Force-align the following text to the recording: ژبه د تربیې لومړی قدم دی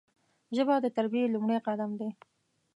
ژبه 0.55 0.75
د 0.83 0.87
تربیې 0.97 1.31
لومړی 1.33 1.57
قدم 1.67 1.91
دی 1.99 2.09